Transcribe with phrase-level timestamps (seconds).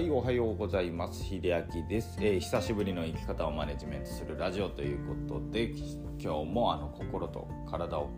[0.00, 1.22] はいおはようございます。
[1.22, 5.74] 秀明です、えー、久しぶりの生き方をマネジメントするラジオということで
[6.18, 8.08] 今日もあの心と体を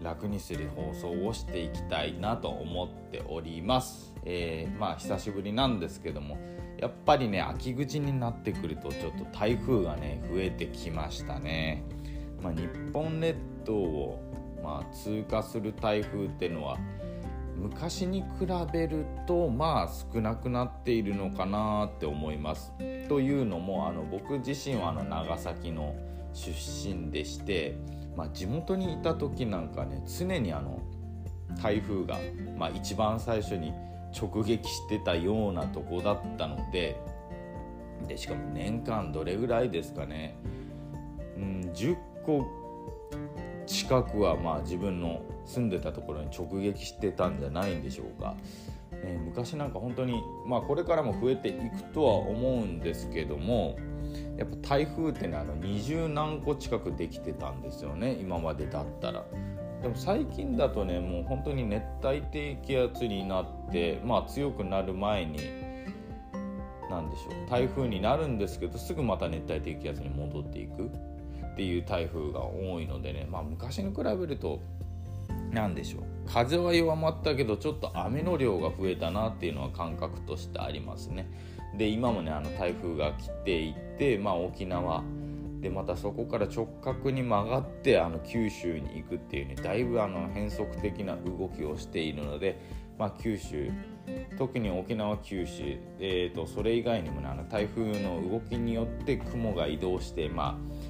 [0.00, 6.38] 楽にする放送をしていきたいなと思っております、えー、まあ久しぶりなんですけども
[6.78, 11.82] やっぱりね秋口になってくるとちょっと台風がね増えてきましたね、
[12.40, 16.78] まあ、日本列島をまあ通過する台風っていうのは
[17.56, 22.72] 昔に比べるとまあ少なくなっているのかなって思います。
[23.08, 25.94] というのもあの僕自身はあの長崎の
[26.32, 27.76] 出身でして、
[28.14, 30.80] まあ、地元にいた時なんかね常にあの
[31.62, 32.18] 台風が、
[32.58, 33.72] まあ、一番最初に
[34.14, 37.00] 直撃してたようなとこだったので
[38.06, 40.36] でしかも年間どれぐらいですかね、
[41.36, 42.44] うん、10個
[43.66, 48.36] 近くはまあ自分の住んでたところに直撃してたんじゃないんでしょうか、
[48.92, 53.76] えー、昔なんか本当にまあこれからも増えていくとは思うんですけども
[54.36, 59.24] やっぱ台風ってねあの20何個近くできてたんですよね今までだったら。
[59.82, 65.38] でも最近だとねもう本当に熱帯低気圧になってまあ強くなる前に
[66.88, 70.90] 何でしょう台風になるんですけどすぐまた熱帯低気圧に戻っていく
[71.56, 74.60] っていう台風が多いのでねまあ昔に比べると
[75.50, 76.02] 何でしょう。
[76.26, 81.30] 風は弱まったけどちょっと雨の量が増えたなっていうのは感覚としてありますね。
[81.78, 85.02] で今もねあの台風が来ていて、まあ、沖縄。
[85.62, 92.60] でまたそこから直角に曲がってあの九州に行くっていうねだいぶあの変則的な動きをしているので、
[92.98, 93.70] まあ、九州
[94.38, 100.85] 特に沖縄九州、えーと、それ以外にもねあの台風の動きによって雲が移動してまあ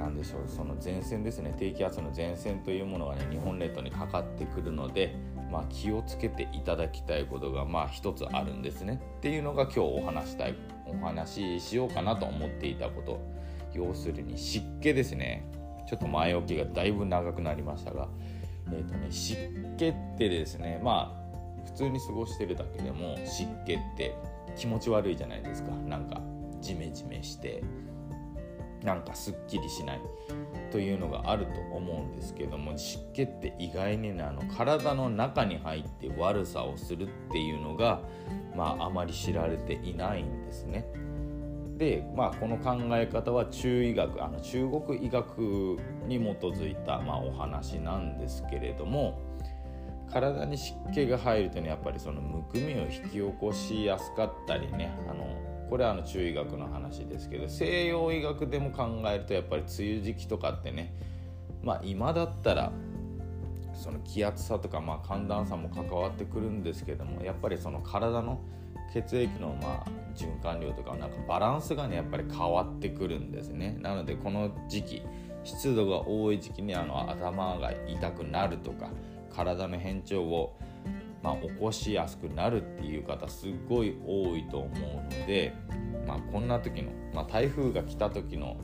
[0.00, 0.48] なんでしょう。
[0.48, 1.54] その前線ですね。
[1.58, 5.14] 低気圧の前線というものがね日本列島にかかってくるので、
[5.52, 9.00] まあ、気をつけていただきたいことがまあ一つあるんですね。
[9.18, 10.54] っていうのが今日お話したい
[10.86, 13.20] お話ししようかなと思っていたこと。
[13.74, 15.46] 要するに湿気ですね。
[15.86, 18.08] ちょっと前置きがだいぶ長くなりましたが、
[18.68, 19.36] えーとね、湿
[19.76, 24.14] 気ってですねまあ普通に過ごしてるだけでも湿気って
[24.56, 25.70] 気持ち悪いじゃないですか。
[25.88, 26.20] なんか
[26.62, 27.62] ジメジメして。
[28.84, 30.00] なんかすっきりしない
[30.70, 38.00] というのがあると思うんですけども湿気って意外にねあの体の中に入って悪さをするっていうのが、
[38.56, 40.86] まあ、あまり知られていないんですね。
[41.76, 49.18] で、まあ、この考え方は中医学あの中国医学に基づいた、まあ、お話なんですけれども
[50.12, 60.92] 体に湿気が入るとねやっぱりそのむくみを引き起こしやすかったりねあのこれはあの中医学の話ですけど西洋医学でも考えるとやっぱり梅雨時期とかってね
[61.62, 62.72] まあ今だったら
[63.72, 68.40] その気圧差とかまあ寒暖差も関わってくるんですけどもやっぱりその体の
[68.92, 73.78] 血液のまあ循環量とかなんかバランスがねやっぱり変わってくるんですね。
[73.80, 75.02] なのでこの時期
[75.44, 78.90] 湿度が多い時期にあの頭が痛くなるとか
[79.32, 80.58] 体の変調を
[81.22, 84.70] まあ、起こしやすくなるっていう方すごい多いと思う
[85.02, 85.54] ので、
[86.06, 88.56] まあ、こんな時の、まあ、台風が来た時の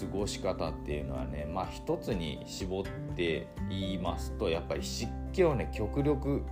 [0.00, 6.44] 過ごし方っていうのはね、まあ、一つに絞って言いますとやっぱり湿気をね極力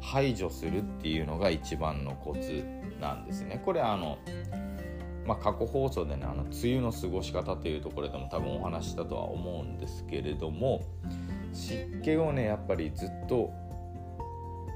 [0.00, 2.64] 排除するっていうのが一番のコツ
[3.00, 3.60] なんですね。
[3.64, 4.18] これあの
[5.26, 10.82] まあ、過去放送でねあの梅雨の過ごし方というところでも多分お話したとは思うんですけれども
[11.54, 13.50] 湿気をねやっぱりずっと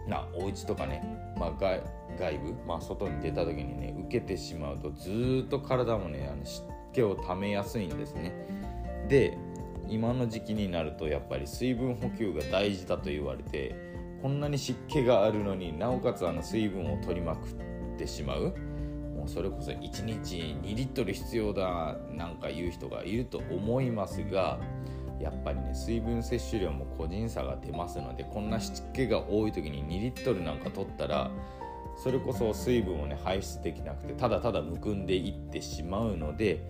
[0.08, 1.02] なお家とかね、
[1.38, 1.82] まあ、外
[2.18, 8.34] 外部、まあ、外に出た時にね受けてしまうとずっと体もねあの湿気をためやすいんですね。
[9.08, 9.36] で
[9.88, 13.74] 今の時期になるとやっぱり水分補給が大事だと言われて
[14.20, 18.54] こんなに湿気があるのになおかつあの水分を取りまくってしまう。
[19.16, 24.60] もうそれこそ1日2リットル必要だなんか言う人がいると思いますが
[25.20, 31.30] やっぱりね水分摂取量も個人差が出ますのでこんな湿気が多い時に2リットルなんか取ったら
[31.96, 36.64] それこそ水分をね排出できなくてただただむくんでいってしまうので、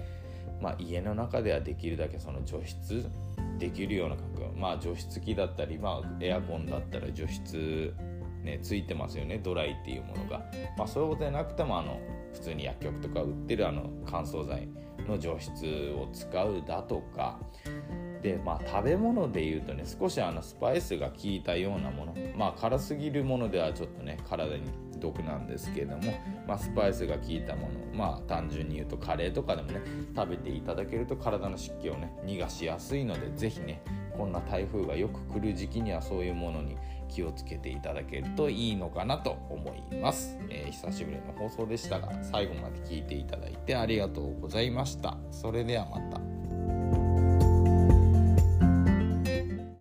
[0.60, 3.06] まあ、家の中ではできるだけその除湿
[3.58, 7.94] できるような環境まあ除湿機だったり、まあ、エアコンだったら除湿
[8.42, 10.42] ねついてますよねドライっていうものが、
[10.76, 12.00] まあ、そういうことでなくてもあの
[12.32, 14.68] 普通に薬局とか売ってるあの乾燥剤
[15.06, 15.64] の除湿
[15.96, 17.38] を使うだとか
[18.22, 22.14] でまあ食べ物で言うとね少しあのスパイスが効いたようなもの。
[22.36, 24.62] まあ辛すぎるものではちょっとね体に
[24.98, 26.12] 毒なんですけれども、
[26.46, 27.74] まあ、スパイスが効いたもの。
[27.94, 29.80] まあ単純に言うとカレーとかでもね
[30.14, 33.82] 食べていただけると体の湿気をね逃がしやすいので是非ね
[34.16, 36.76] こんな台風がよく来る時期にはそういうものに
[37.08, 45.16] 気をつけていただけるといいのかなと思います、えー、久しぶりの放送でしたが最後まで聞いていただいてありがとうございました。
[45.30, 46.37] それではまた。